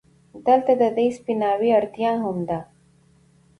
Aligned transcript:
دلته 0.47 0.71
د 0.81 0.83
دې 0.97 1.07
سپيناوي 1.17 1.69
اړتيا 1.79 2.11
هم 2.23 2.37
ده، 2.49 2.59